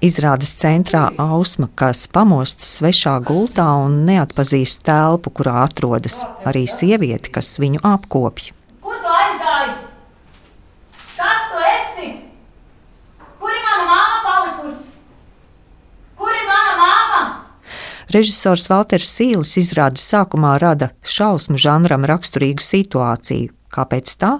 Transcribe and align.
Izrādes 0.00 0.54
centrā 0.56 1.10
Ausma, 1.20 1.66
kas 1.76 2.06
pamostas 2.08 2.70
svešā 2.78 3.18
gultā 3.20 3.66
un 3.84 3.98
neatpazīst 4.06 4.80
telpu, 4.88 5.28
kurā 5.28 5.58
atrodas 5.66 6.22
arī 6.48 6.62
sieviete, 6.72 7.28
kas 7.34 7.58
viņu 7.60 7.82
apkopja. 7.84 8.54
Kur 8.80 8.96
tu 8.96 9.10
aizgāji? 9.12 9.74
Kas 11.18 11.42
tu 11.50 11.60
esi? 11.72 12.08
Kur 13.44 13.52
ir 13.52 13.60
mana 13.66 13.84
māma 13.90 14.24
palikusi? 14.24 14.88
Kur 16.16 16.32
ir 16.32 16.48
mana 16.48 16.74
māma? 16.80 17.22
Režisors 18.16 18.70
Valters 18.72 19.12
Sīlis 19.18 19.58
izrādes 19.60 20.08
sākumā 20.08 20.56
rada 20.64 20.94
šausmu 21.04 21.60
žanram 21.60 22.08
raksturīgu 22.08 22.64
situāciju, 22.64 23.52
Kāpēc 23.70 24.16
tā? 24.18 24.32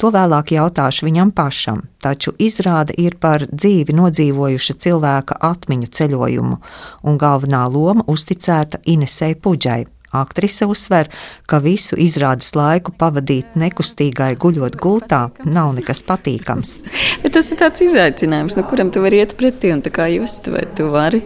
To 0.00 0.12
vēlāk 0.14 0.54
jautāšu 0.56 1.08
viņam 1.08 1.32
pašam, 1.36 1.82
taču 2.00 2.32
izrāde 2.40 2.96
ir 2.96 3.18
par 3.20 3.44
dzīvi 3.50 3.96
nodzīvojuša 3.98 4.78
cilvēka 4.84 5.38
atmiņu 5.50 5.92
ceļojumu, 5.98 6.58
un 7.04 7.20
galvenā 7.20 7.66
loma 7.68 8.06
uzticēta 8.08 8.80
Inesei 8.88 9.36
Puģai. 9.36 9.84
Aktrise 10.08 10.64
uzsver, 10.64 11.10
ka 11.44 11.58
visu 11.60 11.98
izrādes 12.00 12.54
laiku 12.56 12.94
pavadīt 12.96 13.58
nekustīgai 13.60 14.30
guļot 14.40 14.78
gultā 14.80 15.26
nav 15.44 15.74
nekas 15.76 16.00
patīkams. 16.08 16.78
Bet 17.22 17.36
tas 17.36 17.52
ir 17.52 17.60
tāds 17.60 17.84
izaicinājums, 17.84 18.56
no 18.56 18.64
kuram 18.70 18.88
tu 18.94 19.04
vari 19.04 19.20
iet 19.20 19.36
pretī 19.36 19.74
un 19.74 19.84
kā 19.84 20.08
just, 20.14 20.48
vai 20.48 20.64
tu 20.78 20.88
vari 20.94 21.20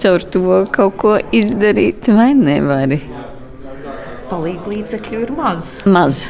caur 0.00 0.24
to 0.32 0.62
kaut 0.72 0.96
ko 0.98 1.18
izdarīt 1.36 2.08
vai 2.08 2.32
nevari. 2.38 3.02
Palīgi 4.32 4.72
līdzekļu 4.72 5.26
ir 5.26 5.34
maz. 5.36 5.74
Maz. 5.84 6.24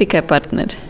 Tikai 0.00 0.22
partneri. 0.26 0.80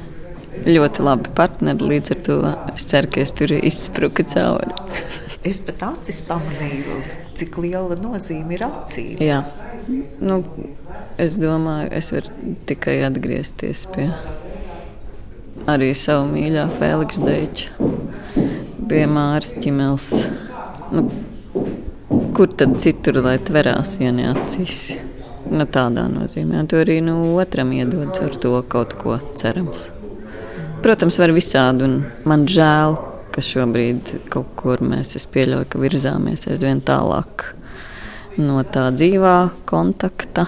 Ļoti 0.65 1.05
labi 1.05 1.33
partneri. 1.37 1.91
Līdz 1.91 2.15
ar 2.15 2.23
to 2.25 2.39
es 2.73 2.87
ceru, 2.89 3.11
ka 3.13 3.21
es 3.25 3.35
tur 3.37 3.53
izspruku 3.59 4.25
cauri. 4.33 4.73
es 5.51 5.61
pat 5.67 5.83
acis 5.91 6.23
pamanīju, 6.29 7.03
cik 7.39 7.59
liela 7.61 7.99
nozīme 8.01 8.57
ir 8.57 8.65
acīm. 8.69 9.19
Jā. 9.21 9.43
Nu, 10.25 10.41
es 11.21 11.37
domāju, 11.37 11.91
es 11.93 12.09
varu 12.15 12.57
tikai 12.71 13.03
atgriezties 13.05 13.85
pie 13.93 14.09
arī 15.71 15.91
savu 15.97 16.27
mīļā 16.33 16.65
Feliks 16.79 17.21
Deiča, 17.25 17.91
pie 18.89 19.05
Māras 19.11 19.55
ķimels. 19.61 20.09
Nu, 20.95 21.07
kur 22.37 22.51
tad 22.59 22.77
citur, 22.83 23.21
lai 23.25 23.37
tverās, 23.43 23.97
ja 24.03 24.13
neacīs? 24.15 24.87
Nu, 25.45 25.67
tādā 25.69 26.07
nozīmē. 26.09 26.63
Un 26.63 26.69
to 26.71 26.81
arī 26.81 27.01
nu, 27.05 27.19
otram 27.41 27.73
iedod 27.77 28.17
ar 28.25 28.37
to 28.41 28.55
kaut 28.71 28.97
ko 29.01 29.19
cerams. 29.37 29.91
Protams, 30.85 31.19
var 31.21 31.33
visādi, 31.37 31.85
un 31.87 31.99
man 32.29 32.47
žēl, 32.49 32.97
ka 33.35 33.43
šobrīd 33.45 34.29
kaut 34.33 34.53
kur 34.59 34.83
mēs, 34.85 35.15
es 35.19 35.27
pieļauju, 35.31 35.69
ka 35.69 35.81
virzāmies 35.83 36.47
aizvien 36.49 36.81
tālāk 36.85 37.51
no 38.41 38.63
tā 38.69 38.89
dzīvā 38.95 39.37
kontakta. 39.69 40.47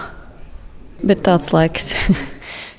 Bet 1.03 1.23
tāds 1.27 1.53
laiks. 1.53 1.93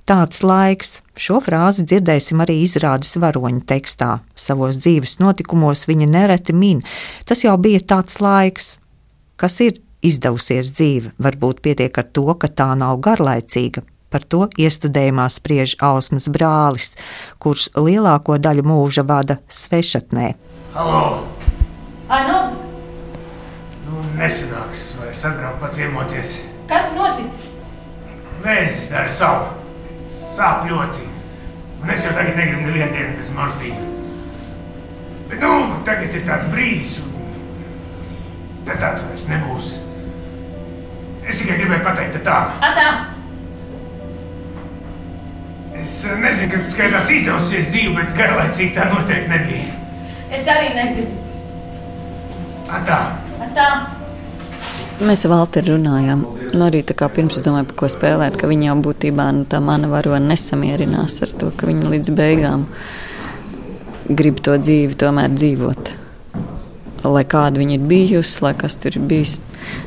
Tāds 0.08 0.40
laiks. 0.40 1.02
Šo 1.20 1.36
frāzi 1.44 1.82
dzirdēsim 1.84 2.40
arī 2.40 2.62
izrādes 2.64 3.10
varoņa 3.20 3.60
tekstā. 3.68 4.08
Savos 4.32 4.78
dzīves 4.80 5.18
notikumos 5.20 5.84
viņa 5.90 6.06
nereti 6.08 6.54
min. 6.56 6.80
Tas 7.28 7.44
jau 7.44 7.52
bija 7.60 7.82
tāds 7.84 8.16
laiks, 8.24 8.78
kas 9.36 9.58
ir 9.66 9.82
izdevusies 10.08 10.72
dzīve. 10.74 11.12
Varbūt 11.22 11.62
pietiek 11.64 12.00
ar 12.00 12.08
to, 12.12 12.26
ka 12.40 12.50
tā 12.50 12.72
nav 12.78 13.00
garlaicīga. 13.04 13.84
Par 14.08 14.24
to 14.24 14.46
iestudējumā 14.56 15.26
spriež 15.28 15.74
Ausmas 15.84 16.30
brālis, 16.32 16.94
kurš 17.42 17.68
lielāko 17.76 18.38
daļu 18.40 18.64
mūža 18.64 19.04
vada 19.04 19.36
svešatnē. 19.52 20.30
Halo! 20.72 21.02
Ar 22.08 22.24
nu? 22.24 22.38
Nu, 23.84 24.04
nesanāks 24.16 24.94
vairs 24.96 25.26
atbraukt 25.28 25.60
paciemoties. 25.60 26.38
Kas 26.70 26.94
noticis? 26.96 27.58
Vēzis 28.44 28.88
dara 28.92 29.12
savu. 29.12 29.50
Sāp 30.38 30.64
ļoti. 30.70 31.04
Un 31.82 31.92
es 31.92 32.06
jau 32.06 32.14
tagad 32.16 32.38
negribu 32.38 32.64
nevienu 32.64 32.94
dienu 32.96 33.18
bez 33.18 33.34
morfīna. 33.36 33.84
Bet, 35.28 35.42
nu, 35.44 35.52
tagad 35.84 36.16
ir 36.16 36.24
tāds 36.24 36.48
brīdis, 36.48 36.96
un 37.04 38.64
tad 38.64 38.80
tāds 38.80 39.04
vairs 39.10 39.28
nebūs. 39.28 39.74
Es 41.28 41.42
tikai 41.42 41.58
gribēju 41.60 41.84
pateikt, 41.84 42.18
tā. 42.24 42.38
Atā. 42.64 42.88
Es 45.78 46.00
nezinu, 46.18 46.50
kas 46.54 46.72
skaitās 46.72 47.12
izdevusies 47.14 47.68
dzīve, 47.70 47.94
bet 48.00 48.16
garlaicīgi 48.18 48.74
tā 48.76 48.88
noteikti 48.90 49.30
nebija. 49.30 49.68
Es 50.34 50.48
arī 50.50 50.72
nezinu. 50.76 51.12
Atā. 52.78 52.98
Atā. 53.44 53.68
Mēs 54.98 55.22
ar 55.24 55.30
Valteru 55.30 55.76
runājām. 55.76 56.24
Nu, 56.48 56.62
arī 56.66 56.80
tā 56.82 56.96
kā 56.98 57.06
pirms 57.12 57.36
es 57.38 57.44
domāju, 57.46 57.68
par 57.70 57.76
ko 57.78 57.90
spēlēt, 57.92 58.36
ka 58.40 58.48
viņa 58.50 58.70
jau 58.70 58.78
būtībā 58.88 59.28
nu, 59.36 59.44
tā 59.46 59.60
mana 59.62 59.90
varone 59.92 60.32
nesamierinās 60.32 61.20
ar 61.22 61.34
to, 61.38 61.52
ka 61.54 61.68
viņa 61.68 61.92
līdz 61.92 62.12
beigām 62.18 62.66
grib 64.08 64.40
to 64.42 64.56
dzīvi 64.58 64.96
tomēr 64.98 65.30
dzīvot. 65.36 65.92
Lai 67.06 67.24
kāda 67.30 67.60
viņa 67.60 67.76
ir 67.76 67.86
bijusi, 67.88 68.40
lai 68.42 68.54
kas 68.58 68.74
tur 68.82 68.96
ir 68.98 69.04
bijis, 69.06 69.36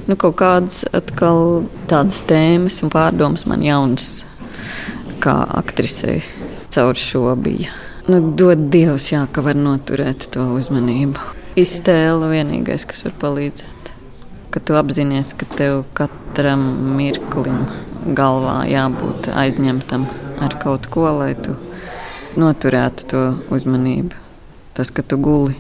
nu, 0.08 0.16
kaut 0.16 0.38
kādas 0.42 0.84
atkal 0.96 1.64
tādas 1.92 2.22
tēmas 2.28 2.82
un 2.86 2.92
pārdomas 2.94 3.46
man 3.50 3.64
jaunas, 3.66 4.24
kā 5.22 5.36
aktrisei 5.62 6.22
caur 6.72 6.98
šo 6.98 7.36
bija. 7.36 7.74
Nu, 8.10 8.18
dod 8.36 8.70
Dievs, 8.74 9.12
jā, 9.12 9.28
ka 9.32 9.44
var 9.46 9.60
noturēt 9.60 10.32
to 10.34 10.48
uzmanību. 10.58 11.22
Iztēle 11.60 12.32
vienīgais, 12.32 12.88
kas 12.90 13.06
var 13.06 13.14
palīdzēt. 13.22 13.92
Kad 14.52 14.66
tu 14.68 14.76
apzinājies, 14.80 15.36
ka 15.38 15.48
tev 15.52 15.84
katram 15.96 16.64
mirklim 16.98 17.68
galvā 18.18 18.64
jābūt 18.72 19.30
aizņemtam 19.38 20.08
ar 20.42 20.58
kaut 20.64 20.90
ko, 20.92 21.06
lai 21.20 21.36
tu 21.38 21.56
noturētu 22.40 23.08
to 23.12 23.24
uzmanību. 23.54 24.18
Tas, 24.76 24.92
ka 24.92 25.06
tu 25.06 25.20
guli 25.22 25.56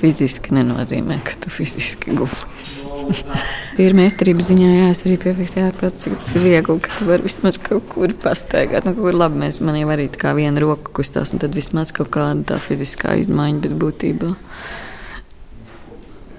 fiziski, 0.00 0.56
nenozīmē, 0.56 1.20
ka 1.24 1.38
tu 1.40 1.52
fiziski 1.52 2.16
guli. 2.16 2.85
Ir 3.84 3.96
meistarības 3.96 4.48
ziņā, 4.50 4.68
jā, 4.72 4.86
es 4.94 5.02
arī 5.04 5.16
piefiksēju, 5.20 5.68
ārprāt, 5.68 5.98
cik 6.00 6.16
tas 6.20 6.30
ir 6.36 6.44
viegli, 6.46 6.78
ka 6.80 6.92
tu 6.96 7.08
vari 7.08 7.26
vismaz 7.26 7.58
kaut 7.60 7.84
kur 7.92 8.14
pastaigāt. 8.22 8.86
Nu, 8.86 8.94
kaut 8.96 9.08
kur 9.08 9.18
labi, 9.18 9.42
mēs, 9.42 9.60
man 9.64 9.76
jau 9.76 9.90
arī 9.92 10.08
tā 10.12 10.22
kā 10.22 10.32
viena 10.38 10.62
roka 10.64 10.94
kustās, 10.96 11.34
un 11.36 11.42
tad 11.42 11.56
vismaz 11.56 11.92
kaut 11.96 12.08
kāda 12.16 12.54
tā 12.54 12.60
fiziskā 12.62 13.18
izmaiņa, 13.20 13.62
bet 13.66 13.76
būtībā 13.82 14.32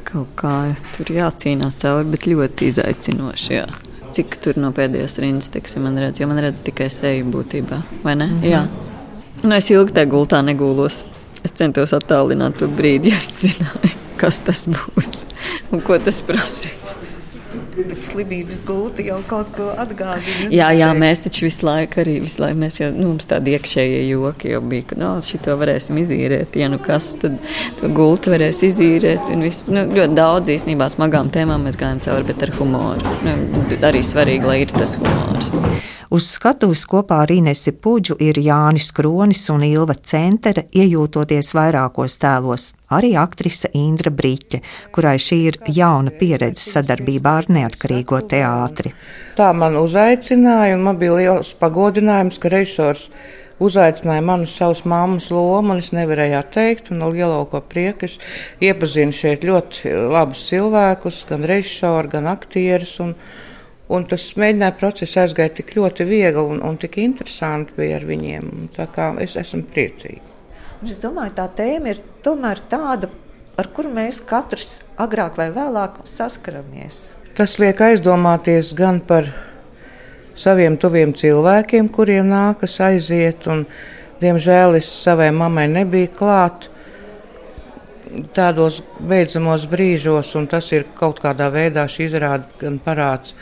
kaut 0.08 0.34
kā 0.40 0.56
tur 0.96 1.12
jācīnās 1.12 1.78
cauri, 1.84 2.08
bet 2.14 2.26
ļoti 2.32 2.72
izaicinoši, 2.72 3.54
jā. 3.54 3.68
Cik 4.16 4.40
tur 4.42 4.58
no 4.58 4.72
pēdējās 4.74 5.18
rindas, 5.22 5.52
teiksim, 5.54 5.84
man 5.86 6.00
redz, 6.02 6.22
jo 6.22 6.30
man 6.32 6.40
redz 6.42 6.64
tikai 6.66 6.88
seju 6.94 7.28
būtībā, 7.34 7.82
vai 8.06 8.16
ne? 8.16 8.32
Mm 8.32 8.42
-hmm. 8.42 8.50
Jā. 8.50 8.66
Nu, 9.44 9.54
es 9.56 9.70
ilgi 9.70 9.94
tajā 9.94 10.10
gultā 10.10 10.42
negūlos. 10.42 11.04
Es 11.44 11.54
centos 11.54 11.94
attālināt 11.94 12.58
to 12.58 12.68
brīdi, 12.68 13.12
ja 13.12 13.18
es 13.18 13.42
zināju, 13.44 13.96
kas 14.18 14.40
tas 14.40 14.66
būs 14.66 15.27
un 15.72 15.84
ko 15.84 16.00
tas 16.02 16.22
prasīs. 16.26 16.98
Bet 17.78 18.02
slimības 18.04 18.60
gulta 18.66 19.04
jau 19.06 19.18
kaut 19.30 19.50
ko 19.56 19.68
atgādina. 19.80 20.50
Jā, 20.54 20.68
jā, 20.76 20.88
mēs 20.98 21.22
taču 21.24 21.46
visu 21.46 21.66
laiku 21.68 22.02
arī 22.02 22.18
visu 22.24 22.42
laiku, 22.42 22.58
mēs 22.64 22.80
jau, 22.80 22.90
nu, 22.94 23.12
mums 23.14 23.30
tādi 23.30 23.54
iekšējie 23.54 24.00
joki 24.10 24.52
jau 24.52 24.62
bija, 24.66 24.88
ka, 24.90 24.98
no, 25.00 25.12
šito 25.26 25.56
varēsim 25.62 26.00
izīrēt, 26.02 26.58
ja 26.58 26.70
nu 26.74 26.80
kas, 26.84 27.12
tad 27.22 27.38
to 27.80 27.92
gultu 27.98 28.34
varēs 28.34 28.64
izīrēt, 28.68 29.30
un 29.34 29.46
viss, 29.46 29.70
nu, 29.74 29.86
ļoti 29.94 30.18
daudz 30.18 30.54
īstenībā 30.58 30.90
smagām 30.94 31.32
tēmām 31.34 31.70
mēs 31.70 31.78
gājam 31.80 32.02
cauri, 32.08 32.28
bet 32.32 32.48
ar 32.48 32.56
humoru. 32.58 33.18
Nu, 33.26 33.38
arī 33.86 34.02
svarīgi, 34.06 34.50
lai 34.50 34.64
ir 34.66 34.74
tas 34.74 34.98
humors. 35.00 35.54
Uz 36.08 36.30
skatuves 36.32 36.86
kopā 36.88 37.22
ar 37.26 37.32
Inesi 37.36 37.74
Puģu 37.76 38.16
ir 38.24 38.40
Jānis 38.40 38.94
Kronis 38.96 39.44
un 39.52 39.66
Ilva 39.68 39.98
Centere, 40.00 40.66
iejūtoties 40.72 41.52
vairākos 41.58 42.16
tēlos. 42.22 42.72
Arī 42.88 43.10
aktrise 43.20 43.68
Indra 43.76 44.12
Brīķe, 44.16 44.62
kurai 44.96 45.18
šī 45.20 45.38
ir 45.50 45.58
jauna 45.76 46.14
pieredze 46.16 46.64
sadarbībā 46.64 47.34
ar 47.42 47.50
neatkarīgo 47.52 48.22
teātri. 48.32 48.94
Tā 49.36 49.50
man 49.52 49.76
uzaicināja, 49.76 50.78
un 50.78 50.86
man 50.86 51.02
bija 51.02 51.18
liels 51.18 51.50
pagodinājums, 51.60 52.40
ka 52.40 52.52
režisors 52.54 53.10
uzaicināja 53.60 54.24
mani 54.24 54.48
uz 54.48 54.54
savas 54.56 54.86
mammas 54.88 55.28
lomu, 55.36 55.76
un 55.76 55.84
es 55.84 55.92
nevarēju 55.92 56.38
atteikt. 56.40 56.94
Ar 56.96 57.12
lielāko 57.12 57.60
prieku 57.68 58.08
es 58.08 58.16
iepazinu 58.64 59.12
šeit 59.12 59.44
ļoti 59.44 59.92
labus 60.08 60.46
cilvēkus, 60.48 61.26
gan 61.28 61.44
režisoru, 61.52 62.16
gan 62.16 62.32
aktierus. 62.38 62.98
Un, 63.04 63.16
Un 63.88 64.04
tas 64.04 64.20
mēģinājuma 64.36 64.76
process 64.76 65.16
aizgāja 65.16 65.54
tik 65.62 65.70
ļoti 65.78 66.04
viegli 66.10 66.42
un, 66.44 66.58
un 66.60 66.76
tik 66.76 66.98
interesanti 67.00 67.72
bija 67.78 68.02
ar 68.02 68.08
viņiem. 68.10 68.50
Tā 68.76 68.90
kā 68.92 69.14
es 69.24 69.38
esmu 69.40 69.64
priecīga. 69.72 70.37
Es 70.86 71.00
domāju, 71.02 71.34
tā 71.40 71.48
tēma 71.58 71.96
ir 71.96 72.02
tomēr 72.26 72.62
tāda, 72.70 73.10
ar 73.58 73.70
kuru 73.74 73.90
mēs 73.96 74.20
katrs 74.22 74.82
agrāk 75.02 75.40
vai 75.40 75.50
vēlāk 75.56 76.04
saskaramies. 76.06 77.16
Tas 77.38 77.58
liek 77.62 77.82
aizdomāties 77.82 78.76
gan 78.78 79.00
par 79.02 79.32
saviem 80.38 80.78
tuviem 80.78 81.16
cilvēkiem, 81.18 81.90
kuriem 81.90 82.30
nākas 82.30 82.78
aiziet. 82.86 83.48
Un, 83.50 83.66
diemžēl 84.22 84.78
es 84.78 84.90
savai 84.90 85.32
mammai 85.34 85.68
nebiju 85.72 86.12
klāta 86.18 86.74
tādos 88.38 88.80
beidzamos 89.00 89.66
brīžos, 89.70 90.32
un 90.40 90.48
tas 90.50 90.70
ir 90.72 90.86
kaut 90.98 91.20
kādā 91.24 91.50
veidā 91.54 91.88
šī 91.90 92.08
izrāda 92.08 92.46
gan 92.62 92.78
parāds 92.84 93.34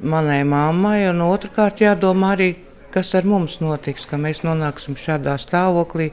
manai 0.00 0.42
mammai, 0.46 1.08
un 1.10 1.24
otrkārt 1.24 1.82
jādomā 1.82 2.34
arī, 2.36 2.52
kas 2.94 3.14
ar 3.18 3.26
mums 3.26 3.58
notiks, 3.62 4.06
ka 4.06 4.20
mēs 4.20 4.44
nonāksim 4.46 4.96
šādā 5.00 5.34
stāvoklī, 5.42 6.12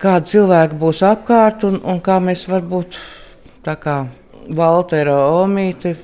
kādi 0.00 0.32
cilvēki 0.34 0.76
būs 0.80 1.02
apkārt 1.06 1.64
un, 1.68 1.80
un 1.84 2.00
kā 2.04 2.18
mēs 2.20 2.44
varbūt 2.50 2.98
tā 3.64 3.76
kā 3.80 4.02
Valtera 4.56 5.16
Omīte 5.40 5.94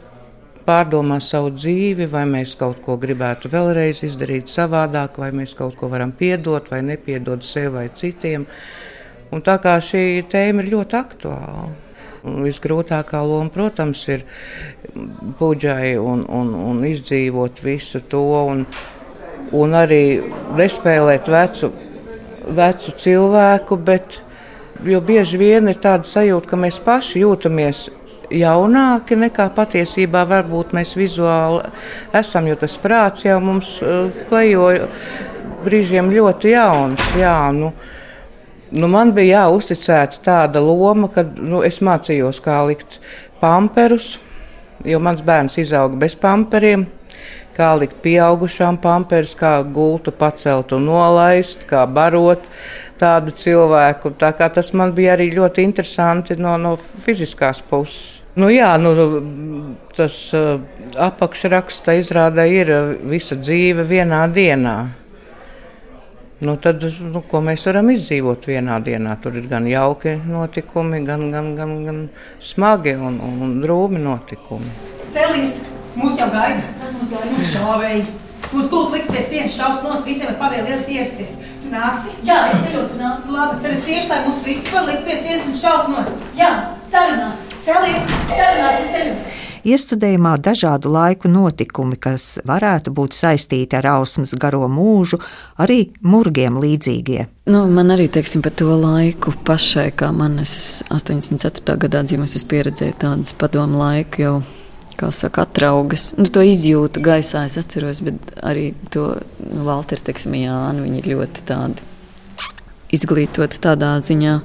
pārdomās 0.66 1.28
savu 1.32 1.52
dzīvi, 1.54 2.06
vai 2.10 2.22
mēs 2.28 2.54
kaut 2.58 2.80
ko 2.84 2.96
gribētu 3.00 3.50
vēlreiz 3.52 4.02
izdarīt 4.06 4.50
savādāk, 4.50 5.18
vai 5.18 5.30
mēs 5.34 5.54
kaut 5.58 5.76
ko 5.78 5.90
varam 5.92 6.14
piedot 6.14 6.70
vai 6.70 6.82
nepiedot 6.86 7.44
sev 7.44 7.76
vai 7.76 7.88
citiem. 7.94 8.46
Un 9.32 9.42
tā 9.44 9.56
kā 9.62 9.76
šī 9.82 10.24
tēma 10.30 10.62
ir 10.62 10.72
ļoti 10.74 10.98
aktuāla. 10.98 11.70
Un 12.22 12.44
visgrūtākā 12.46 13.18
loma, 13.26 13.50
protams, 13.50 14.04
ir 14.14 14.22
puģai 15.40 15.96
un, 15.98 16.22
un, 16.30 16.52
un 16.54 16.84
izdzīvot 16.86 17.62
visu 17.64 18.04
to, 18.06 18.22
un, 18.52 18.62
un 19.58 19.74
arī 19.74 20.04
nespēlēt 20.58 21.30
vecu, 21.32 21.72
vecu 22.46 22.94
cilvēku, 22.98 23.76
bet 23.76 24.20
bieži 24.82 25.38
vien 25.38 25.68
ir 25.70 25.78
tāda 25.82 26.06
sajūta, 26.08 26.50
ka 26.50 26.58
mēs 26.58 26.80
paši 26.82 27.22
jūtamies 27.22 27.88
jaunāki 28.32 29.16
nekā 29.18 29.48
patiesībā 29.56 30.24
varbūt 30.28 30.72
mēs 30.76 30.94
vizuāli 30.96 31.62
esam, 32.16 32.48
jo 32.48 32.56
tas 32.58 32.76
prāts 32.80 33.26
jau 33.26 33.38
mums 33.44 33.74
uh, 33.82 34.08
klejo 34.28 34.70
brīžiem 35.62 36.10
ļoti 36.12 36.54
jauns. 36.54 37.04
Jā, 37.18 37.36
nu, 37.54 37.72
nu 38.72 38.90
man 38.90 39.12
bija 39.16 39.44
jāuzticēta 39.44 40.22
tāda 40.24 40.62
loma, 40.64 41.10
ka 41.12 41.26
nu, 41.36 41.62
es 41.66 41.80
mācījos, 41.84 42.40
kā 42.42 42.62
likt 42.68 42.98
pamperus, 43.42 44.16
jo 44.86 44.98
mans 45.02 45.22
bērns 45.22 45.60
izauga 45.62 45.98
bez 46.00 46.16
pamperiem 46.18 46.88
kā 47.56 47.72
likt 47.80 48.00
pieaugušām 48.04 48.78
pamperus, 48.82 49.34
kā 49.38 49.58
gultu 49.64 50.14
pacelt 50.14 50.72
un 50.76 50.88
nolaist, 50.88 51.66
kā 51.68 51.84
barot 51.86 52.44
tādu 53.00 53.34
cilvēku. 53.36 54.14
Tā 54.20 54.32
tas 54.32 54.72
man 54.72 54.94
bija 54.96 55.16
arī 55.16 55.30
ļoti 55.34 55.64
interesanti 55.66 56.38
no, 56.40 56.56
no 56.60 56.76
fiziskās 56.76 57.62
puses. 57.68 58.18
Nu, 58.32 58.48
jā, 58.48 58.70
nu, 58.80 58.94
tas 59.92 60.14
uh, 60.32 60.54
apakšraksta 60.96 61.92
izrāda 62.00 62.46
ir 62.48 62.70
uh, 62.72 62.94
visa 63.10 63.36
dzīve 63.36 63.84
vienā 63.84 64.22
dienā. 64.32 64.76
Nu, 66.42 66.56
tad, 66.58 66.82
nu, 66.82 67.20
ko 67.28 67.42
mēs 67.44 67.68
varam 67.68 67.92
izdzīvot 67.92 68.48
vienā 68.48 68.80
dienā? 68.82 69.18
Tur 69.22 69.36
ir 69.38 69.44
gan 69.50 69.68
jauki 69.68 70.16
notikumi, 70.26 71.02
gan, 71.06 71.28
gan, 71.30 71.52
gan, 71.58 71.74
gan 71.86 72.00
smagi 72.42 72.96
un, 72.96 73.20
un, 73.22 73.52
drūmi 73.62 74.00
notikumi. 74.02 74.72
Celīs, 75.12 75.60
mūs 75.98 76.18
jau 76.20 76.28
gaida. 76.32 76.62
Kas 76.80 76.94
mums 76.96 77.12
gaida? 77.12 77.32
Mums 77.32 77.52
šāvēji. 77.54 78.04
Mūs 78.52 78.68
tūlīt 78.72 78.96
liks 78.96 79.10
pie 79.12 79.22
sienas, 79.28 79.54
šaus 79.56 79.84
nost, 79.84 80.06
visiem 80.08 80.32
ir 80.32 80.38
pavēlēts 80.40 80.90
ierasties. 80.92 81.36
Tu 81.62 81.70
nāksi? 81.72 82.16
Jā, 82.26 82.40
es 82.50 82.64
ceļos 82.66 82.96
un 82.96 83.04
nāku. 83.04 83.36
Labi, 83.36 83.60
tad 83.62 83.76
es 83.76 83.88
iešu, 83.88 84.10
lai 84.10 84.18
mūs 84.26 84.42
visus 84.44 84.72
var 84.74 84.88
likt 84.88 85.06
pie 85.06 85.20
sienas 85.22 85.46
un 85.48 85.60
šaut 85.62 85.92
nost. 85.94 86.26
Jā, 86.36 86.50
sarunāts. 86.92 87.54
Celies! 87.62 88.10
Sarunāts, 88.32 88.82
es 88.82 88.90
ceļos. 88.96 89.38
Iestudējumā 89.62 90.32
dažādu 90.42 90.90
laiku 90.90 91.30
notikumi, 91.30 91.94
kas 91.94 92.40
varētu 92.48 92.90
būt 92.96 93.14
saistīti 93.14 93.78
ar 93.78 93.86
ausmas 93.92 94.32
garo 94.34 94.66
mūžu, 94.66 95.20
arī 95.62 95.92
murgiem 96.02 96.58
līdzīgie. 96.58 97.28
Nu, 97.46 97.60
man 97.70 97.94
arī 97.94 98.08
teiksim, 98.10 98.42
par 98.42 98.56
to 98.58 98.74
laiku 98.74 99.30
pašai, 99.46 99.92
kā 99.94 100.10
man 100.14 100.40
es 100.42 100.82
84. 100.90 101.78
gadā 101.86 102.02
dzimusi, 102.02 102.40
es 102.42 102.48
pieredzēju 102.50 102.98
tādas 103.04 103.38
padomu 103.38 103.78
laiku 103.84 104.26
jau. 104.26 104.34
Kā 104.98 105.08
saka, 105.14 105.46
atraugas. 105.46 106.12
Nu, 106.18 106.28
to 106.28 106.42
izjūtu 106.44 107.02
gaisā, 107.02 107.46
es 107.48 107.56
atceros, 107.60 108.02
bet 108.04 108.34
arī 108.44 108.72
to 108.92 109.08
nu, 109.40 109.64
Valters, 109.66 110.04
teiksim, 110.06 110.36
Jāni, 110.36 110.84
viņi 110.84 111.00
ir 111.00 111.10
ļoti 111.14 111.44
tādi 111.48 111.90
izglītoti 112.92 113.60
tādā 113.62 113.96
ziņā. 114.04 114.38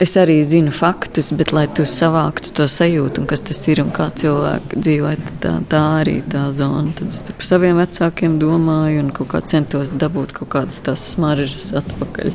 Es 0.00 0.14
arī 0.16 0.38
zinu 0.48 0.72
faktus, 0.72 1.28
bet 1.36 1.50
lai 1.52 1.66
tu 1.76 1.84
savāktu 1.84 2.54
to 2.56 2.64
sajūtu, 2.72 3.26
kas 3.28 3.42
tas 3.44 3.58
ir 3.68 3.82
un 3.82 3.90
kā 3.92 4.06
cilvēki 4.16 4.78
dzīvo, 4.80 5.10
tā, 5.44 5.58
tā 5.68 5.82
arī 5.98 6.22
tā 6.24 6.46
zona. 6.56 6.94
Tad 6.96 7.12
es 7.12 7.20
par 7.28 7.44
saviem 7.44 7.76
vecākiem 7.82 8.38
domāju 8.40 9.02
un 9.04 9.10
kaut 9.16 9.28
kā 9.34 9.42
centos 9.52 9.92
dabūt 9.92 10.32
kaut 10.38 10.54
kādas 10.56 10.80
tās 10.86 11.04
smaržas 11.12 11.74
atpakaļ. 11.82 12.32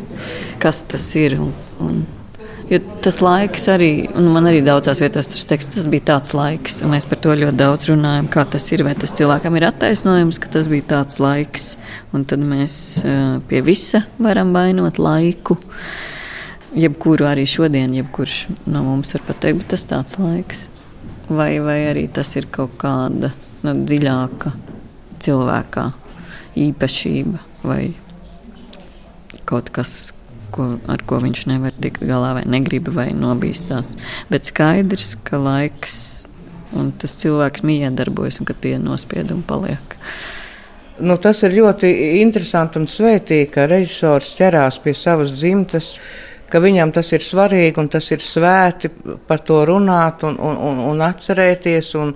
Kas 0.61 0.83
tas 0.91 1.07
ir? 1.17 1.39
Un, 1.41 1.55
un, 1.81 2.03
Jo 2.65 2.79
tas 3.05 3.19
laiks 3.21 3.67
arī, 3.69 3.89
un 4.17 4.31
man 4.33 4.47
arī 4.49 4.63
daudzās 4.65 4.97
vietās 5.03 5.27
tur 5.29 5.41
teiks, 5.51 5.67
tas 5.75 5.85
bija 5.91 6.07
tāds 6.07 6.33
laiks, 6.33 6.79
un 6.81 6.95
mēs 6.95 7.05
par 7.05 7.19
to 7.21 7.35
ļoti 7.37 7.59
daudz 7.59 7.89
runājam, 7.91 8.25
kā 8.33 8.41
tas 8.49 8.65
ir, 8.73 8.81
vai 8.87 8.95
tas 8.97 9.13
cilvēkam 9.13 9.57
ir 9.59 9.67
attaisnojums, 9.67 10.39
ka 10.41 10.49
tas 10.55 10.69
bija 10.71 10.87
tāds 10.95 11.19
laiks, 11.21 11.75
un 12.15 12.25
tad 12.25 12.41
mēs 12.41 12.77
eh, 13.05 13.37
pie 13.51 13.61
visa 13.65 14.01
varam 14.17 14.55
vainot 14.55 14.97
laiku. 14.97 15.59
Jebkuru 16.75 17.29
arī 17.29 17.45
šodien, 17.47 17.93
jebkurš 18.01 18.39
no 18.65 18.81
mums 18.87 19.13
var 19.13 19.27
pateikt, 19.29 19.61
bet 19.61 19.71
tas 19.75 19.85
tāds 19.91 20.17
laiks. 20.19 20.65
Vai, 21.29 21.53
vai 21.61 21.77
arī 21.91 22.07
tas 22.13 22.33
ir 22.35 22.49
kaut 22.53 22.73
kāda 22.81 23.29
nu, 23.61 23.77
dziļāka 23.85 24.55
cilvēkā 25.21 25.85
īpašība 26.65 27.45
vai 27.65 27.93
kaut 29.45 29.69
kas, 29.73 30.14
ko, 30.55 30.69
ar 30.91 31.03
ko 31.07 31.19
viņš 31.23 31.45
nevar 31.51 31.75
tikt 31.81 32.05
galā, 32.07 32.33
vai 32.39 32.45
negrib, 32.49 32.89
vai 32.95 33.09
nobīstās. 33.15 33.95
Bet 34.31 34.47
skaidrs, 34.49 35.13
ka 35.27 35.39
laiks 35.41 35.97
un 36.75 36.91
tas 36.99 37.15
cilvēks 37.21 37.63
miedarbojas 37.67 38.41
un 38.41 38.49
ka 38.49 38.55
tie 38.59 38.77
nospiedumi 38.81 39.45
paliek. 39.47 39.97
Nu, 41.03 41.17
tas 41.19 41.41
ir 41.43 41.57
ļoti 41.57 41.89
interesanti 42.21 42.79
un 42.79 42.87
svētīgi, 42.87 43.49
ka 43.51 43.67
režisors 43.67 44.31
ķerās 44.37 44.79
pie 44.83 44.95
savas 44.95 45.35
dzimtas 45.35 45.97
ka 46.51 46.61
viņam 46.61 46.93
tas 46.95 47.09
ir 47.15 47.23
svarīgi 47.25 47.81
un 47.81 47.89
tas 47.91 48.05
ir 48.13 48.23
svēti 48.23 48.91
par 49.27 49.41
to 49.47 49.61
runāt 49.67 50.25
un, 50.27 50.37
un, 50.39 50.57
un, 50.69 50.81
un 50.91 51.03
atcerēties 51.05 51.93
un, 51.99 52.13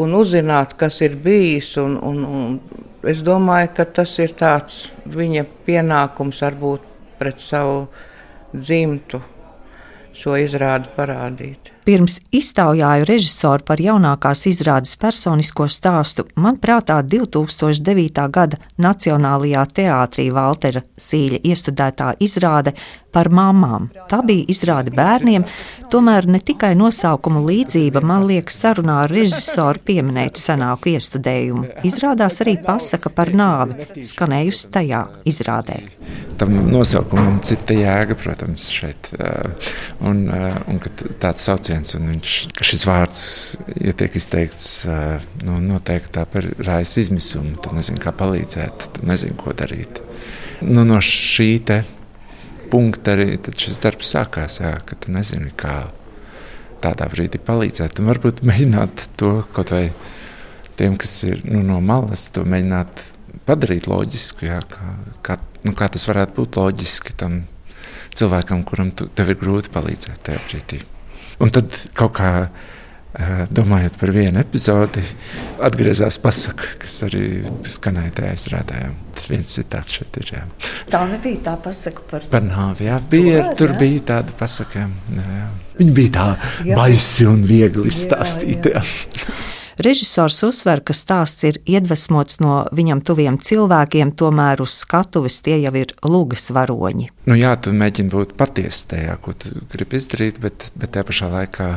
un 0.00 0.16
uzzināt, 0.18 0.76
kas 0.78 1.00
ir 1.06 1.16
bijis. 1.24 1.74
Un, 1.82 1.96
un, 1.98 2.24
un 2.24 3.08
es 3.10 3.24
domāju, 3.26 3.72
ka 3.78 3.88
tas 4.00 4.12
ir 4.22 4.34
tāds 4.38 4.88
viņa 5.10 5.46
pienākums 5.66 6.42
varbūt 6.44 6.90
pret 7.24 7.40
savu 7.40 7.86
dzimtu 8.52 9.22
šo 10.14 10.36
izrādi 10.38 10.90
parādīt. 10.94 11.70
Pirms 11.84 12.16
iztaujāju 12.32 13.04
režisoru 13.08 13.64
par 13.66 13.80
jaunākās 13.82 14.44
izrādes 14.48 14.94
personisko 15.00 15.66
stāstu, 15.68 16.24
man 16.40 16.56
prātā 16.60 17.00
2009. 17.02 18.28
gada 18.32 18.60
Nacionālajā 18.80 19.64
teātrī 19.80 20.28
Valtera 20.32 20.84
Sīļa 21.00 21.42
iestudētā 21.44 22.12
izrāde 22.24 22.72
par 23.12 23.28
mamām. 23.28 23.90
Tā 24.10 24.22
bija 24.26 24.46
izrāde 24.54 24.94
bērniem, 24.94 25.44
tomēr 25.92 26.30
ne 26.30 26.40
tikai 26.40 26.72
nosaukuma 26.78 27.42
līdzība 27.44 28.04
man 28.04 28.24
liekas 28.30 28.62
sarunā 28.64 29.02
ar 29.04 29.12
režisoru 29.12 29.82
pieminēt 29.84 30.40
senāku 30.40 30.94
iestudējumu. 30.94 31.68
Izrādās 31.90 32.40
arī 32.44 32.56
pasaka 32.64 33.12
par 33.12 33.34
nāvi, 33.34 33.90
skanējusi 34.14 34.72
tajā 34.78 35.04
izrādē. 35.28 35.82
Tam 36.38 36.54
nosaukumam 36.66 37.36
cita 37.46 37.76
jēga, 37.76 38.16
protams, 38.18 38.66
šeit. 38.74 39.10
Un, 40.02 40.24
un 40.30 40.80
tāds 41.22 41.46
sauciens, 41.46 41.94
un 41.94 42.08
viņš, 42.10 42.36
šis 42.58 42.86
vārds, 42.88 43.24
ja 43.78 43.94
tiek 43.94 44.16
izteikts, 44.18 44.70
nu, 45.46 45.60
noteikti 45.62 46.16
tā 46.16 46.26
par 46.30 46.48
raisa 46.66 47.04
izmisumu, 47.04 47.54
tu 47.62 47.74
nezini, 47.76 48.02
kā 48.02 48.10
palīdzēt, 48.18 48.88
tu 48.96 49.06
nezini, 49.06 49.38
ko 49.38 49.54
darīt. 49.54 50.02
Nu, 50.64 50.82
no 50.86 50.98
šī 51.02 51.50
te 51.70 51.84
punkta 52.72 53.14
arī 53.14 53.38
šis 53.38 53.78
darbs 53.84 54.10
sākās. 54.16 54.58
Jā, 54.62 54.74
ka 54.86 54.98
tu 54.98 55.14
nezini, 55.14 55.52
kā 55.56 55.84
tādā 56.84 57.08
brīdī 57.12 57.40
palīdzēt. 57.42 58.00
Un 58.00 58.10
varbūt 58.10 58.42
mēģināt 58.46 59.08
to 59.20 59.36
kaut 59.54 59.72
vai 59.74 59.86
tiem, 60.78 60.98
kas 61.00 61.16
ir 61.28 61.44
nu, 61.46 61.62
no 61.66 61.80
malas, 61.84 62.28
to 62.34 62.44
mēģināt 62.48 63.04
padarīt 63.48 63.88
loģisku. 63.90 64.48
Jā, 64.48 64.60
kā, 64.68 64.94
kā, 65.26 65.38
nu, 65.66 65.74
kā 65.78 65.90
tas 65.92 66.06
varētu 66.10 66.38
būt 66.40 66.60
loģiski 66.60 67.16
tam 67.20 67.42
cilvēkam, 68.14 68.62
kuram 68.68 68.94
tu, 68.96 69.08
tev 69.10 69.32
ir 69.32 69.40
grūti 69.40 69.72
palīdzēt 69.74 70.22
tajā 70.28 70.44
brīdī. 70.48 70.80
Un 71.42 71.50
tad 71.54 71.74
kaut 71.98 72.14
kā 72.16 72.30
Eh, 73.14 73.44
domājot 73.46 73.94
par 73.94 74.10
vienu 74.10 74.40
epizodi, 74.42 75.02
atgriezās 75.62 76.16
pasaka, 76.18 76.72
kas 76.82 76.96
arī 77.06 77.44
skanēja 77.70 78.10
tajā 78.16 78.32
izrādē. 78.34 78.80
Tas 79.14 79.28
viens 79.30 79.54
citāts 79.54 79.94
šeit 79.94 80.18
ir. 80.18 80.32
Jā. 80.34 80.40
Tā 80.90 81.04
nebija 81.12 81.44
tā 81.44 81.54
pasaka 81.62 82.02
par, 82.10 82.26
par 82.32 82.42
nāvi. 82.42 82.88
Jā, 82.88 82.98
bija, 83.12 83.44
to, 83.52 83.60
tur 83.60 83.76
jā? 83.76 83.78
bija 83.84 84.02
tāda 84.10 84.34
pasaka. 84.40 84.88
Jā, 85.14 85.26
jā. 85.38 85.46
Viņa 85.78 85.94
bija 86.00 86.14
tā 86.16 86.26
jā. 86.66 86.74
baisi 86.80 87.30
un 87.30 87.46
viegli 87.46 87.86
izstāstīta. 87.92 88.82
Režisors 89.82 90.38
uzsver, 90.46 90.82
ka 90.86 90.94
stāsts 90.94 91.46
ir 91.48 91.58
iedvesmots 91.66 92.38
no 92.42 92.62
viņam 92.74 93.02
tuviem 93.06 93.38
cilvēkiem, 93.42 94.14
tomēr 94.14 94.62
uz 94.62 94.76
skatuves 94.84 95.40
tie 95.44 95.58
jau 95.62 95.74
ir 95.78 95.94
lugas 96.06 96.50
varoņi. 96.54 97.10
Nu, 97.26 97.38
jā, 97.38 97.56
tu 97.58 97.74
mēģini 97.74 98.12
būt 98.12 98.36
patiesa 98.38 98.94
tajā, 98.94 99.16
ko 99.24 99.34
tu 99.38 99.50
gribi 99.72 99.98
izdarīt, 99.98 100.38
bet, 100.42 100.68
bet 100.78 100.94
tajā 100.94 101.08
pašā 101.10 101.30
laikā 101.32 101.70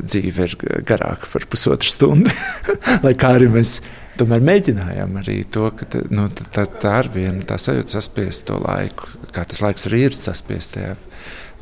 dzīve 0.00 0.46
ir 0.48 0.54
garāka 0.88 1.28
par 1.32 1.46
pusotru 1.50 1.90
stundu. 1.92 2.32
Lai 3.04 3.14
kā 3.18 3.34
arī 3.38 3.50
mēs 3.52 3.78
tomēr 4.20 4.44
mēģinājām 4.44 5.18
arī 5.22 5.40
to, 5.52 5.70
ka 5.76 5.88
nu, 6.12 6.28
tā, 6.52 6.66
tā 6.80 6.96
ir 7.04 7.10
viena 7.14 7.44
tā 7.48 7.56
sajūta 7.60 7.96
saspiest 7.96 8.46
to 8.50 8.58
laiku, 8.60 9.08
kā 9.34 9.46
tas 9.48 9.62
laiks 9.64 9.88
arī 9.88 10.06
ir 10.08 10.16
saspiest 10.16 10.76
tajā 10.76 10.96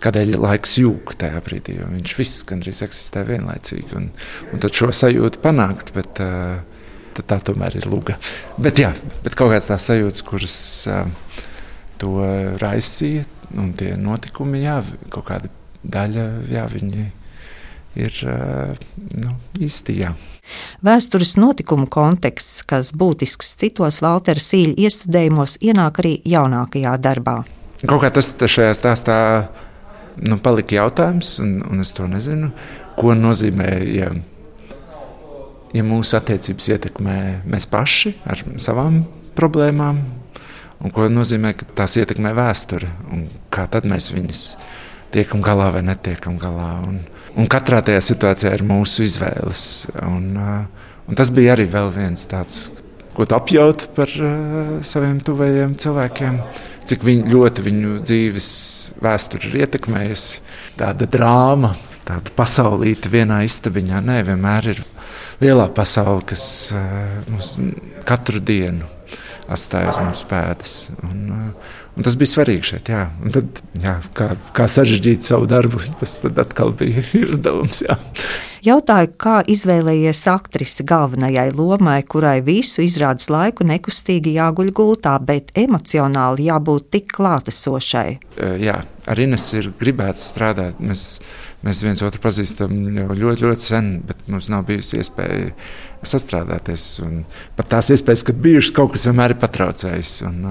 kādēļ 0.03 0.37
laiks 0.39 0.79
jūg 0.81 1.15
tajā 1.21 1.43
brīdī, 1.45 1.79
jo 1.81 1.89
viņš 1.93 2.17
viss 2.19 2.45
gandrīz 2.49 2.83
eksistē 2.87 3.25
vienlaicīgi. 3.29 3.95
Un, 3.99 4.11
un 4.53 4.63
tad 4.63 4.77
šo 4.77 4.91
sajūtu 4.95 5.43
panākt, 5.45 5.93
bet 5.97 6.23
uh, 6.25 6.61
tā 7.19 7.41
tomēr 7.43 7.81
ir 7.81 7.89
luga. 7.91 8.19
Bet, 8.59 8.79
jā, 8.79 8.93
bet 9.25 9.35
kaut 9.39 9.53
kādas 9.53 9.71
tās 9.71 9.89
sajūtas, 9.91 10.25
kuras 10.27 10.57
uh, 10.91 11.05
to 11.99 12.15
raisīja, 12.63 13.27
un 13.59 13.73
tie 13.79 13.95
notikumi, 13.99 14.63
jā, 14.63 14.81
kaut 15.13 15.29
kāda 15.31 15.51
daļa, 15.83 16.27
jā, 16.53 16.65
viņi 16.71 17.07
ir 17.99 18.19
uh, 18.29 18.75
nu, 19.19 19.35
īsti. 19.59 19.99
Jā. 19.99 20.15
Vēstures 20.85 21.35
notikumu 21.41 21.89
konteksts, 21.91 22.63
kas 22.69 22.93
būtisks 22.97 23.57
citos 23.61 24.01
Valtera 24.05 24.41
sīļu 24.41 24.79
iestudējumos, 24.79 25.59
ienāk 25.65 26.03
arī 26.03 26.19
jaunākajā 26.29 26.95
darbā. 27.03 27.41
Kaut 27.87 28.03
kā 28.03 28.11
tas 28.15 28.33
šajā 28.35 28.75
stāstā 28.75 29.19
nu, 30.25 30.39
palika 30.43 30.79
jautājums, 30.79 31.37
un, 31.45 31.59
un 31.69 31.85
es 31.85 31.93
to 31.97 32.09
nezinu, 32.11 32.51
ko 32.99 33.15
nozīmē, 33.15 33.69
ja, 33.95 34.11
ja 35.75 35.87
mūsu 35.87 36.19
attiecības 36.19 36.71
ietekmē 36.75 37.19
mēs 37.49 37.69
paši 37.71 38.17
ar 38.29 38.43
savām 38.63 39.03
problēmām, 39.39 40.01
un 40.83 40.95
ko 40.95 41.09
nozīmē, 41.13 41.55
ka 41.59 41.69
tās 41.83 41.97
ietekmē 42.01 42.35
vēsture, 42.39 42.91
un 43.13 43.29
kā 43.55 43.67
tad 43.71 43.87
mēs 43.89 44.11
viņus 44.15 44.45
tiekam 45.15 45.43
galā 45.45 45.71
vai 45.75 45.85
netiekam 45.87 46.37
galā. 46.41 46.73
Un, 46.87 47.01
un 47.39 47.49
katrā 47.51 47.81
tajā 47.85 48.03
situācijā 48.11 48.53
ir 48.57 48.67
mūsu 48.67 49.07
izvēles. 49.07 49.63
Un, 50.05 50.35
un 50.39 51.19
tas 51.19 51.33
bija 51.35 51.55
arī 51.57 51.69
viens 51.71 52.27
tāds, 52.29 52.69
ko 53.17 53.27
tu 53.27 53.35
apjaut 53.35 53.89
par 53.97 54.11
uh, 54.23 54.79
saviem 54.87 55.19
tuvajiem 55.25 55.75
cilvēkiem 55.81 56.43
cik 56.89 57.05
viņ, 57.07 57.25
ļoti 57.33 57.65
viņu 57.67 57.97
dzīves 58.03 58.49
vēsture 59.05 59.51
ir 59.51 59.63
ietekmējusi. 59.65 60.43
Tāda 60.79 61.09
drāma, 61.11 61.75
tāda 62.09 62.33
pasaulīte 62.37 63.11
vienā 63.13 63.43
istabiņā. 63.49 64.03
Nē, 64.05 64.21
vienmēr 64.29 64.71
ir 64.75 64.85
lielā 65.43 65.69
pasaule, 65.75 66.25
kas 66.29 66.45
uh, 66.77 67.19
mums 67.29 67.57
katru 68.09 68.41
dienu 68.41 68.89
atstāja 69.49 69.93
uz 69.93 70.01
mums 70.03 70.25
pēdas. 70.29 70.75
Un, 71.07 71.21
uh, 71.33 71.75
un 71.97 72.07
tas 72.07 72.19
bija 72.21 72.35
svarīgi 72.35 72.73
šeit. 72.73 72.93
Jā. 72.93 73.07
Un 73.25 73.35
tad, 73.37 73.63
jā, 73.81 73.99
kā, 74.17 74.33
kā 74.57 74.69
sarežģīt 74.71 75.29
savu 75.29 75.49
darbu, 75.51 75.81
tas 76.01 76.19
atkal 76.29 76.75
bija 76.79 77.05
uzdevums. 77.31 77.85
Jautāju, 78.67 79.13
kā 79.21 79.39
izvēlējies 79.47 80.25
aktrise 80.33 80.83
galvenajai 80.87 81.53
lomai, 81.55 82.01
kurai 82.03 82.41
visu 82.43 82.83
izrādes 82.83 83.29
laiku 83.31 83.67
nekustīgi 83.69 84.35
jāguļ 84.35 84.73
gultā, 84.75 85.15
bet 85.23 85.53
emocionāli 85.59 86.49
jābūt 86.49 86.89
tik 86.97 87.13
klātesošai. 87.15 88.09
Jā, 88.59 88.81
ar 89.07 89.23
Ines 89.23 89.47
ir 89.55 89.71
gribēts 89.79 90.27
strādāt. 90.33 90.81
Mēs, 90.83 91.05
mēs 91.67 91.85
viens 91.87 92.03
otru 92.07 92.23
pazīstam 92.25 92.75
jau 92.97 93.07
ļoti, 93.13 93.47
ļoti 93.47 93.69
sen, 93.69 93.93
bet 94.09 94.27
mums 94.27 94.51
nav 94.51 94.67
bijusi 94.69 94.99
iespēja 94.99 95.53
sastrādāties. 96.07 96.89
Un 97.07 97.23
pat 97.59 97.71
tās 97.77 97.93
iespējas, 97.95 98.27
kad 98.27 98.43
bijušas, 98.43 98.75
kaut 98.75 98.97
kas 98.97 99.07
vienmēr 99.07 99.37
ir 99.37 99.43
patraucējis. 99.45 100.17
Un, 100.33 100.43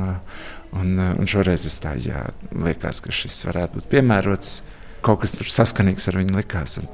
un, 0.80 0.96
un 1.12 1.28
šoreiz 1.28 1.68
es 1.68 1.78
tā 1.84 1.98
jā, 2.00 2.24
liekas, 2.56 3.04
ka 3.04 3.12
šis 3.12 3.44
varētu 3.50 3.82
būt 3.82 3.92
piemērots 3.98 4.58
kaut 5.06 5.24
kas 5.24 5.36
tur 5.38 5.50
saskanīgs 5.52 6.10
ar 6.12 6.20
viņu 6.22 6.38
likās. 6.38 6.78
Un, 6.82 6.88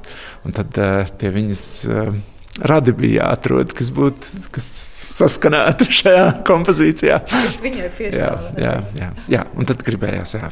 un 0.48 0.56
tad 0.56 0.80
uh, 0.82 1.04
tie 1.20 1.32
viņas 1.34 1.68
uh, 1.90 2.16
radi 2.62 2.96
bija 2.98 3.24
jāatrod, 3.24 3.76
kas 3.78 3.94
būtu. 3.94 4.48
Kas 4.54 4.72
Saskanētu 5.14 5.86
šajā 6.00 6.26
kompozīcijā. 6.48 7.20
Tas 7.30 7.60
viņai 7.62 7.90
piestāv. 7.98 8.48
Jā, 8.58 8.64
jā, 8.66 8.78
jā, 8.98 9.10
jā, 9.36 9.44
un 9.54 9.70
tad 9.70 9.84
gribējās, 9.86 10.38
jā. 10.40 10.50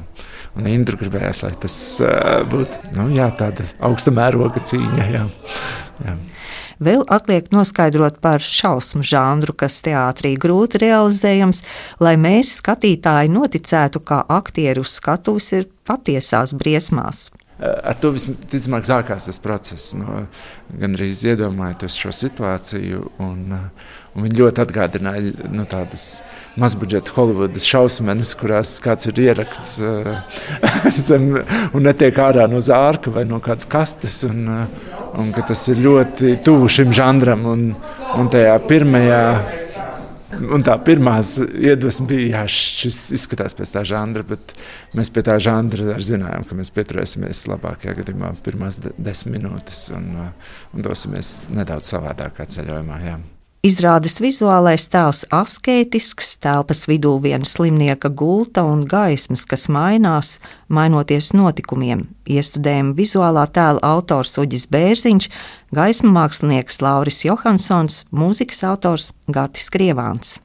Un 0.59 0.67
Indru 0.67 0.99
gribējās, 0.99 1.45
lai 1.45 1.53
tas 1.63 1.75
uh, 2.03 2.43
būtu 2.51 2.91
nu, 2.97 3.07
jā, 3.15 3.29
tāda 3.39 3.65
augsta 3.87 4.13
mēroga 4.13 4.61
cīņa. 4.67 5.07
Jā. 5.15 5.23
Jā. 6.05 6.15
Vēl 6.81 7.03
atliek 7.13 7.49
noskaidrot 7.53 8.17
par 8.25 8.41
šausmu 8.41 9.05
žanru, 9.05 9.53
kas 9.57 9.79
teātrī 9.85 10.33
grūti 10.41 10.81
realizējams, 10.81 11.61
lai 12.01 12.15
mēs, 12.17 12.55
skatītāji, 12.57 13.29
noticētu, 13.33 14.01
ka 14.01 14.23
aktieri 14.33 14.81
uz 14.81 14.95
skatuves 14.97 15.51
ir 15.57 15.69
patiesās 15.87 16.55
briesmās 16.57 17.29
ar 17.61 17.97
to 18.01 18.11
visticamāk 18.15 18.85
sākās 18.87 19.27
tas 19.27 19.39
process. 19.41 19.91
No, 19.97 20.25
gan 20.81 20.97
arī 20.97 21.11
iedomājoties 21.13 21.97
šo 22.01 22.13
situāciju, 22.15 23.03
un, 23.21 23.43
un 24.15 24.25
viņi 24.25 24.41
ļoti 24.41 24.63
atgādināja 24.63 25.49
nu, 25.53 25.67
tādas 25.69 26.05
mazbudžeta 26.61 27.13
Holivudas 27.15 27.67
šausmas, 27.69 28.33
kurās 28.39 28.73
kāds 28.83 29.11
ir 29.11 29.21
ierakts 29.27 29.75
zem, 31.07 31.31
un 31.71 31.85
netiek 31.85 32.17
ārā 32.21 32.47
no 32.51 32.63
zārka 32.65 33.13
vai 33.13 33.27
no 33.29 33.41
kādas 33.43 33.69
kastes. 33.69 34.23
Un, 34.27 34.47
un 35.21 35.33
tas 35.35 35.65
ir 35.69 35.81
ļoti 35.83 36.37
tuvu 36.45 36.69
šim 36.71 36.93
žanram, 36.95 37.45
un, 37.51 37.65
un 38.17 38.31
tajā 38.31 38.55
pirmajā 38.67 39.23
Un 40.39 40.63
tā 40.65 40.77
pirmā 40.85 41.17
iedvesma 41.59 42.07
bija, 42.09 42.43
ka 42.43 42.51
šis 42.51 42.99
izskatās 43.17 43.55
pēc 43.57 43.73
tā 43.73 43.83
žanra, 43.87 44.23
bet 44.27 44.55
mēs 44.97 45.11
pie 45.13 45.25
tā 45.27 45.35
žanra 45.43 45.97
zinājām, 46.01 46.47
ka 46.47 46.57
mēs 46.59 46.71
pieturēsimies 46.75 47.43
labākajā 47.51 47.97
gadījumā 47.99 48.33
pirmās 48.45 48.79
de 48.83 48.95
desmit 48.97 49.41
minūtes 49.41 49.85
un, 49.95 50.09
un 50.75 50.87
dosimies 50.87 51.51
nedaudz 51.55 51.93
savādākā 51.93 52.47
ceļojumā. 52.51 53.03
Jā. 53.05 53.19
Izrādes 53.61 54.15
vizuālais 54.17 54.87
tēls 54.89 55.19
asketisks, 55.37 56.31
telpas 56.41 56.87
vidū 56.89 57.11
viena 57.21 57.45
slimnieka 57.45 58.09
gulta 58.09 58.63
un 58.65 58.81
gaismas, 58.89 59.43
kas 59.45 59.67
mainās, 59.69 60.39
mainoties 60.65 61.29
notikumiem. 61.37 62.07
Iestudējuma 62.25 62.97
vizuālā 62.97 63.45
tēla 63.53 63.85
autors 63.85 64.33
Uģis 64.41 64.65
Bērziņš, 64.73 65.29
gaismu 65.77 66.09
mākslinieks 66.17 66.81
Lauris 66.81 67.21
Johansons, 67.27 68.07
mūzikas 68.09 68.65
autors 68.65 69.11
Gatis 69.29 69.69
Krievāns. 69.69 70.39